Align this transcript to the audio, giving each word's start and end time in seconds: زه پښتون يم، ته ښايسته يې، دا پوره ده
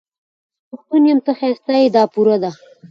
زه 0.67 0.67
پښتون 0.69 1.01
يم، 1.09 1.19
ته 1.25 1.31
ښايسته 1.39 1.73
يې، 1.81 1.87
دا 1.95 2.03
پوره 2.13 2.37
ده 2.43 2.51